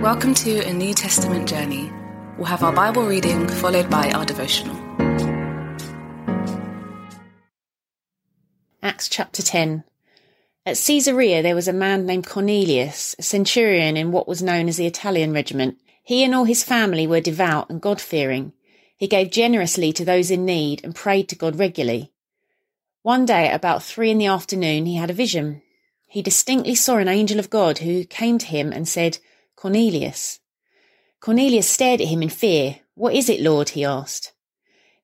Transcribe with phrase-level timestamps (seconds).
[0.00, 1.92] Welcome to a New Testament journey.
[2.38, 4.74] We'll have our Bible reading followed by our devotional.
[8.82, 9.84] Acts chapter 10.
[10.64, 14.78] At Caesarea there was a man named Cornelius, a centurion in what was known as
[14.78, 15.76] the Italian regiment.
[16.02, 18.54] He and all his family were devout and God fearing.
[18.96, 22.10] He gave generously to those in need and prayed to God regularly.
[23.02, 25.60] One day at about three in the afternoon he had a vision.
[26.08, 29.18] He distinctly saw an angel of God who came to him and said,
[29.60, 30.40] Cornelius.
[31.20, 32.76] Cornelius stared at him in fear.
[32.94, 33.68] What is it, Lord?
[33.68, 34.32] he asked.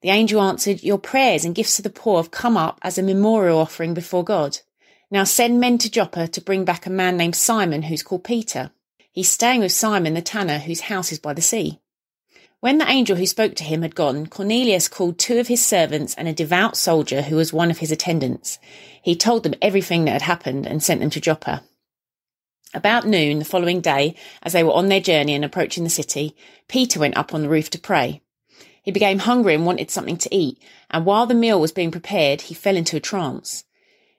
[0.01, 3.02] The angel answered, Your prayers and gifts to the poor have come up as a
[3.02, 4.61] memorial offering before God.
[5.11, 8.70] Now send men to Joppa to bring back a man named Simon who's called Peter.
[9.12, 11.83] He's staying with Simon the tanner whose house is by the sea.
[12.61, 16.14] When the angel who spoke to him had gone, Cornelius called two of his servants
[16.14, 18.59] and a devout soldier who was one of his attendants.
[19.02, 21.62] He told them everything that had happened and sent them to Joppa.
[22.76, 26.36] About noon the following day, as they were on their journey and approaching the city,
[26.69, 28.20] Peter went up on the roof to pray.
[28.83, 32.42] He became hungry and wanted something to eat, and while the meal was being prepared,
[32.42, 33.64] he fell into a trance.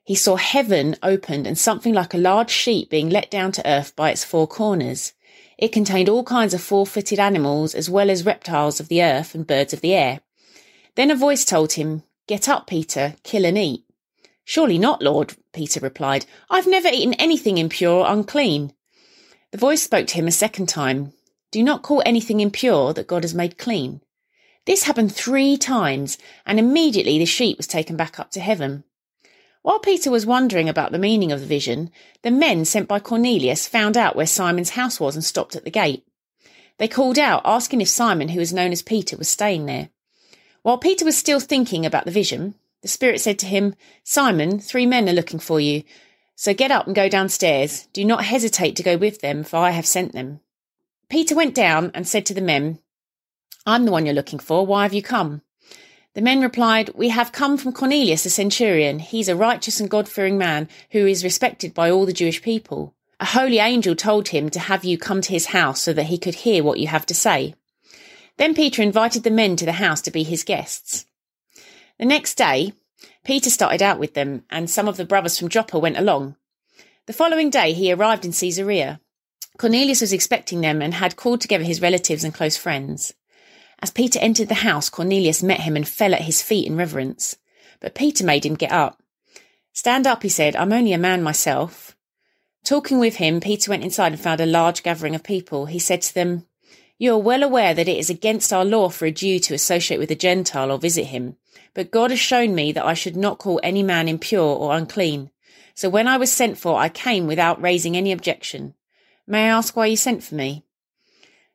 [0.03, 3.95] He saw heaven opened and something like a large sheet being let down to earth
[3.95, 5.14] by its four corners.
[5.59, 9.45] It contained all kinds of four-footed animals as well as reptiles of the earth and
[9.45, 10.21] birds of the air.
[10.95, 13.83] Then a voice told him, Get up, Peter, kill and eat.
[14.45, 16.27] Surely not, Lord, Peter replied.
[16.52, 18.73] I've never eaten anything impure or unclean.
[19.50, 21.14] The voice spoke to him a second time.
[21.52, 24.02] Do not call anything impure that God has made clean.
[24.67, 28.83] This happened three times, and immediately the sheep was taken back up to heaven.
[29.64, 31.89] While Peter was wondering about the meaning of the vision,
[32.21, 35.71] the men sent by Cornelius found out where Simon's house was and stopped at the
[35.71, 36.05] gate.
[36.77, 39.89] They called out, asking if Simon, who was known as Peter, was staying there.
[40.61, 44.86] While Peter was still thinking about the vision, the Spirit said to him, Simon, three
[44.86, 45.83] men are looking for you.
[46.36, 47.88] So get up and go downstairs.
[47.94, 50.39] Do not hesitate to go with them, for I have sent them.
[51.09, 52.80] Peter went down and said to the men,
[53.66, 54.66] I'm the one you're looking for.
[54.66, 55.42] Why have you come?
[56.14, 58.99] The men replied, We have come from Cornelius the centurion.
[58.99, 62.94] He's a righteous and God fearing man who is respected by all the Jewish people.
[63.20, 66.20] A holy angel told him to have you come to his house so that he
[66.20, 67.55] could hear what you have to say.
[68.38, 71.07] Then Peter invited the men to the house to be his guests.
[71.99, 72.73] The next day,
[73.23, 76.35] Peter started out with them, and some of the brothers from Joppa went along.
[77.08, 78.99] The following day, he arrived in Caesarea.
[79.58, 83.13] Cornelius was expecting them and had called together his relatives and close friends.
[83.81, 87.35] As Peter entered the house, Cornelius met him and fell at his feet in reverence.
[87.80, 89.02] But Peter made him get up.
[89.73, 90.55] Stand up, he said.
[90.55, 91.95] I'm only a man myself.
[92.64, 95.67] Talking with him, Peter went inside and found a large gathering of people.
[95.67, 96.45] He said to them,
[96.99, 99.99] You are well aware that it is against our law for a Jew to associate
[99.99, 101.35] with a Gentile or visit him.
[101.75, 105.30] But God has shown me that I should not call any man impure or unclean.
[105.75, 108.73] So when I was sent for, I came without raising any objection.
[109.27, 110.63] May I ask why you sent for me?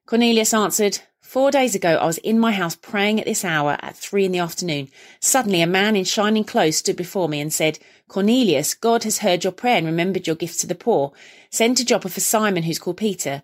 [0.06, 3.96] Cornelius answered, Four days ago, I was in my house praying at this hour at
[3.96, 4.90] three in the afternoon.
[5.18, 9.42] Suddenly, a man in shining clothes stood before me and said, Cornelius, God has heard
[9.42, 11.12] your prayer and remembered your gifts to the poor.
[11.50, 13.42] Send to Joppa for Simon, who's called Peter.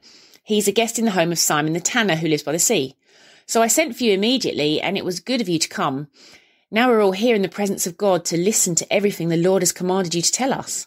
[0.48, 2.96] He's a guest in the home of Simon the tanner who lives by the sea.
[3.44, 6.08] So I sent for you immediately, and it was good of you to come.
[6.70, 9.60] Now we're all here in the presence of God to listen to everything the Lord
[9.60, 10.86] has commanded you to tell us.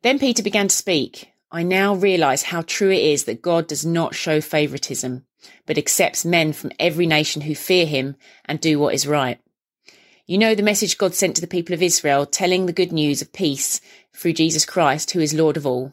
[0.00, 1.30] Then Peter began to speak.
[1.52, 5.26] I now realize how true it is that God does not show favoritism,
[5.66, 8.16] but accepts men from every nation who fear him
[8.46, 9.38] and do what is right.
[10.24, 13.20] You know the message God sent to the people of Israel, telling the good news
[13.20, 13.82] of peace
[14.14, 15.92] through Jesus Christ, who is Lord of all.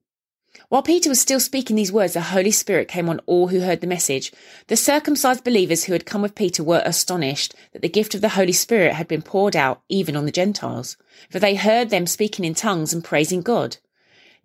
[0.71, 3.81] While Peter was still speaking these words, the Holy Spirit came on all who heard
[3.81, 4.31] the message.
[4.67, 8.29] The circumcised believers who had come with Peter were astonished that the gift of the
[8.29, 10.95] Holy Spirit had been poured out even on the Gentiles,
[11.29, 13.79] for they heard them speaking in tongues and praising God.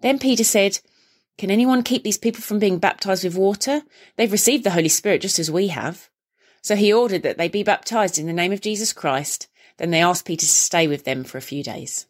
[0.01, 0.81] Then Peter said,
[1.39, 3.83] Can anyone keep these people from being baptized with water?
[4.17, 6.11] They've received the Holy Spirit just as we have.
[6.61, 9.47] So he ordered that they be baptized in the name of Jesus Christ.
[9.77, 12.07] Then they asked Peter to stay with them for a few days.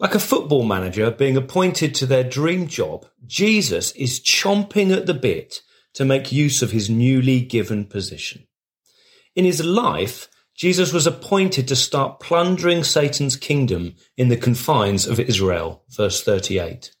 [0.00, 5.14] Like a football manager being appointed to their dream job, Jesus is chomping at the
[5.14, 5.62] bit
[5.94, 8.46] to make use of his newly given position.
[9.36, 15.18] In his life, Jesus was appointed to start plundering Satan's kingdom in the confines of
[15.18, 16.94] Israel, verse 38.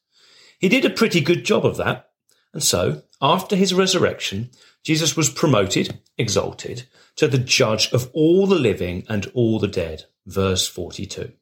[0.58, 2.10] He did a pretty good job of that.
[2.52, 4.50] And so, after his resurrection,
[4.84, 6.84] Jesus was promoted, exalted,
[7.16, 11.32] to the judge of all the living and all the dead, verse 42,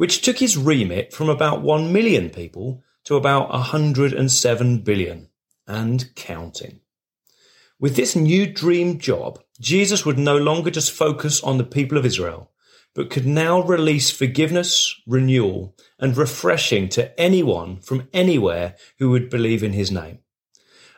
[0.00, 5.28] which took his remit from about 1 million people to about 107 billion
[5.66, 6.80] and counting.
[7.78, 12.06] With this new dream job, Jesus would no longer just focus on the people of
[12.06, 12.50] Israel,
[12.94, 19.62] but could now release forgiveness, renewal, and refreshing to anyone from anywhere who would believe
[19.62, 20.20] in his name.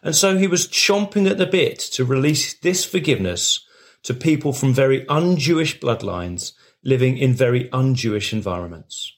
[0.04, 3.66] And so he was chomping at the bit to release this forgiveness
[4.04, 6.52] to people from very un-Jewish bloodlines
[6.84, 9.16] living in very un-Jewish environments.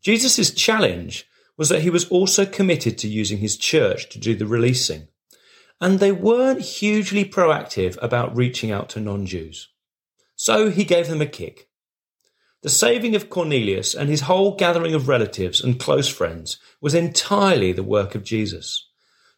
[0.00, 4.46] Jesus' challenge was that he was also committed to using his church to do the
[4.46, 5.08] releasing
[5.80, 9.68] and they weren't hugely proactive about reaching out to non Jews.
[10.34, 11.68] So he gave them a kick.
[12.62, 17.72] The saving of Cornelius and his whole gathering of relatives and close friends was entirely
[17.72, 18.88] the work of Jesus.